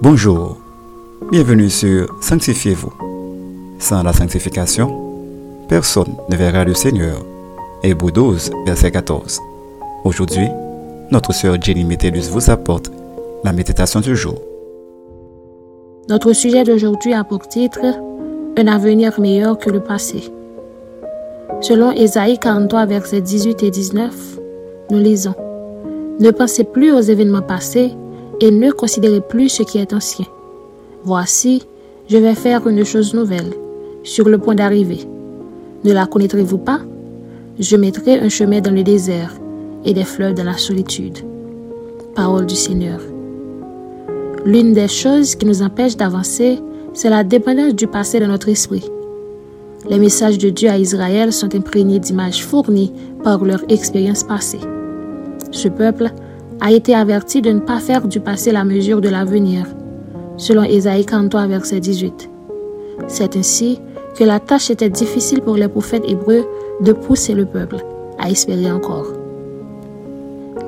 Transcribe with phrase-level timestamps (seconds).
[0.00, 0.56] Bonjour,
[1.32, 2.92] bienvenue sur Sanctifiez-vous.
[3.80, 4.96] Sans la sanctification,
[5.68, 7.24] personne ne verra le Seigneur.
[7.82, 9.40] Hébreu 12, verset 14.
[10.04, 10.46] Aujourd'hui,
[11.10, 12.92] notre sœur Jenny Métellus vous apporte
[13.42, 14.36] la méditation du jour.
[16.08, 17.80] Notre sujet d'aujourd'hui a pour titre
[18.56, 20.32] Un avenir meilleur que le passé.
[21.60, 24.14] Selon Ésaïe 43, versets 18 et 19,
[24.92, 25.34] nous lisons
[26.20, 27.96] Ne pensez plus aux événements passés
[28.40, 30.26] et ne considérez plus ce qui est ancien.
[31.04, 31.62] Voici,
[32.08, 33.52] je vais faire une chose nouvelle,
[34.02, 35.00] sur le point d'arriver.
[35.84, 36.80] Ne la connaîtrez-vous pas?
[37.58, 39.32] Je mettrai un chemin dans le désert
[39.84, 41.18] et des fleurs dans la solitude.
[42.14, 43.00] Parole du Seigneur.
[44.44, 46.58] L'une des choses qui nous empêche d'avancer,
[46.94, 48.88] c'est la dépendance du passé de notre esprit.
[49.88, 54.60] Les messages de Dieu à Israël sont imprégnés d'images fournies par leur expérience passée.
[55.50, 56.10] Ce peuple
[56.60, 59.66] a été averti de ne pas faire du passé la mesure de l'avenir,
[60.36, 62.30] selon Ésaïe 43, verset 18.
[63.06, 63.80] C'est ainsi
[64.16, 66.44] que la tâche était difficile pour les prophètes hébreux
[66.80, 67.76] de pousser le peuple
[68.18, 69.12] à espérer encore.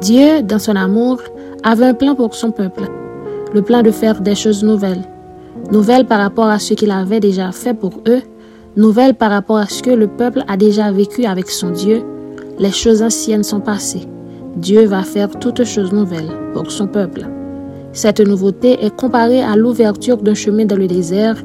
[0.00, 1.20] Dieu, dans son amour,
[1.62, 2.84] avait un plan pour son peuple,
[3.52, 5.02] le plan de faire des choses nouvelles,
[5.72, 8.22] nouvelles par rapport à ce qu'il avait déjà fait pour eux,
[8.76, 12.02] nouvelles par rapport à ce que le peuple a déjà vécu avec son Dieu,
[12.58, 14.06] les choses anciennes sont passées.
[14.56, 17.26] Dieu va faire toutes choses nouvelles pour son peuple.
[17.92, 21.36] Cette nouveauté est comparée à l'ouverture d'un chemin dans le désert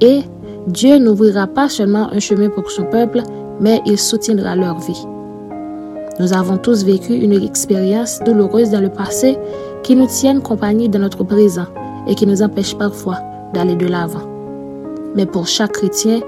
[0.00, 0.20] et
[0.66, 3.22] Dieu n'ouvrira pas seulement un chemin pour son peuple,
[3.60, 5.06] mais il soutiendra leur vie.
[6.20, 9.36] Nous avons tous vécu une expérience douloureuse dans le passé
[9.82, 11.66] qui nous tiennent compagnie dans notre présent
[12.06, 13.18] et qui nous empêche parfois
[13.52, 14.22] d'aller de l'avant.
[15.14, 16.20] Mais pour chaque chrétien,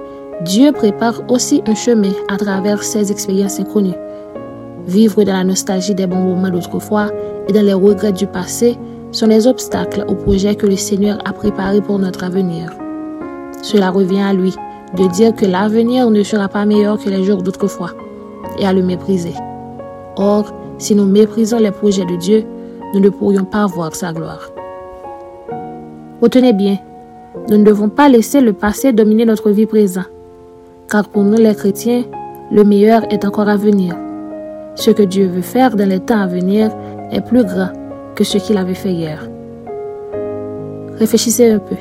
[0.44, 3.94] Dieu prépare aussi un chemin à travers ces expériences inconnues.
[4.86, 7.10] Vivre dans la nostalgie des bons moments d'autrefois
[7.48, 8.76] et dans les regrets du passé
[9.10, 12.72] sont les obstacles au projet que le Seigneur a préparé pour notre avenir.
[13.62, 14.54] Cela revient à lui
[14.96, 17.90] de dire que l'avenir ne sera pas meilleur que les jours d'autrefois
[18.58, 19.34] et à le mépriser.
[20.16, 22.44] Or, si nous méprisons les projets de Dieu,
[22.94, 24.50] nous ne pourrions pas voir sa gloire.
[26.22, 26.78] Retenez bien,
[27.50, 30.06] nous ne devons pas laisser le passé dominer notre vie présente,
[30.88, 32.04] car pour nous les chrétiens,
[32.52, 33.96] le meilleur est encore à venir.
[34.76, 36.70] Ce que Dieu veut faire dans les temps à venir
[37.10, 37.70] est plus grand
[38.14, 39.28] que ce qu'il avait fait hier.
[40.98, 41.76] Réfléchissez un peu.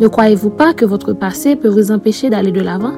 [0.00, 2.94] Ne croyez-vous pas que votre passé peut vous empêcher d'aller de l'avant?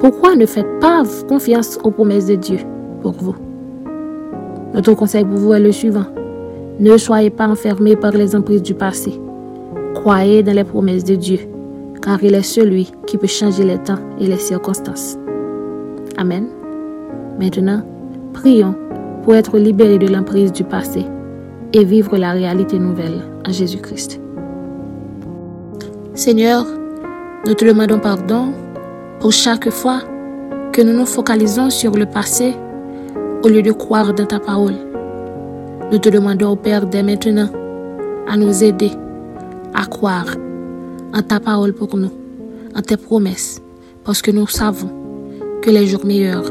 [0.00, 2.58] Pourquoi ne faites pas confiance aux promesses de Dieu
[3.02, 3.36] pour vous?
[4.72, 6.06] Notre conseil pour vous est le suivant.
[6.80, 9.12] Ne soyez pas enfermés par les emprises du passé.
[9.94, 11.38] Croyez dans les promesses de Dieu,
[12.00, 15.18] car il est celui qui peut changer les temps et les circonstances.
[16.16, 16.46] Amen.
[17.38, 17.82] Maintenant,
[18.32, 18.74] prions
[19.22, 21.04] pour être libérés de l'emprise du passé
[21.72, 24.20] et vivre la réalité nouvelle en Jésus-Christ.
[26.14, 26.66] Seigneur,
[27.46, 28.52] nous te demandons pardon
[29.20, 30.00] pour chaque fois
[30.72, 32.54] que nous nous focalisons sur le passé
[33.42, 34.74] au lieu de croire dans ta parole.
[35.90, 37.48] Nous te demandons, Père, dès maintenant,
[38.28, 38.90] à nous aider
[39.74, 40.26] à croire
[41.14, 42.12] en ta parole pour nous,
[42.74, 43.60] en tes promesses,
[44.04, 44.90] parce que nous savons
[45.62, 46.50] que les jours meilleurs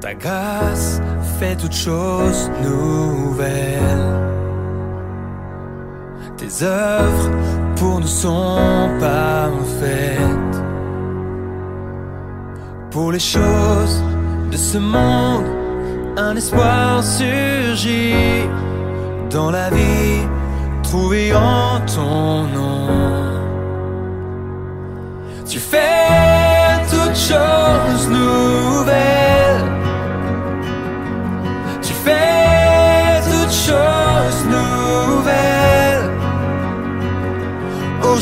[0.00, 1.00] Ta grâce
[1.38, 4.28] fait toutes choses nouvelles.
[6.36, 7.30] Tes œuvres
[7.76, 10.56] pour nous sont parfaites.
[12.90, 14.02] Pour les choses
[14.50, 15.44] de ce monde,
[16.16, 18.48] un espoir surgit
[19.30, 20.26] dans la vie
[20.82, 22.88] trouvée en ton nom.
[25.46, 28.07] Tu fais toutes choses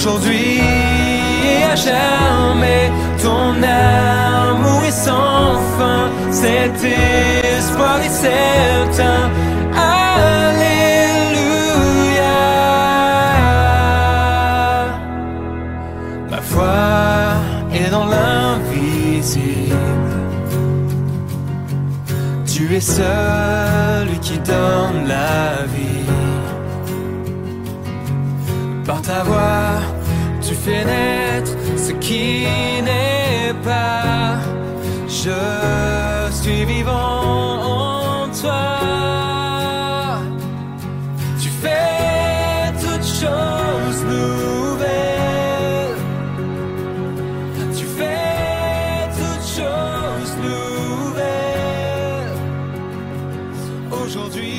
[0.06, 0.60] aujourd'hui
[1.44, 2.90] et à jamais.
[3.22, 6.84] Ton amour est sans fin, cet
[7.58, 9.30] espoir est certain.
[9.74, 10.84] Alléluia.
[16.30, 16.78] Ma foi
[17.74, 19.76] est dans l'invisible.
[22.46, 25.96] Tu es celui qui donne la vie.
[28.86, 29.35] Par ta voix
[30.66, 32.46] ce qui
[32.82, 34.38] n'est pas.
[35.08, 38.78] Je suis vivant en toi.
[41.40, 45.96] Tu fais toutes choses nouvelles.
[47.78, 52.34] Tu fais toutes choses nouvelles.
[53.92, 54.55] Aujourd'hui.